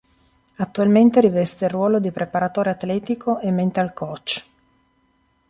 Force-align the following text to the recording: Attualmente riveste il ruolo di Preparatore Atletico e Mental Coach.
Attualmente 0.55 1.19
riveste 1.21 1.65
il 1.65 1.69
ruolo 1.69 1.99
di 1.99 2.09
Preparatore 2.09 2.71
Atletico 2.71 3.37
e 3.37 3.51
Mental 3.51 3.93
Coach. 3.93 4.43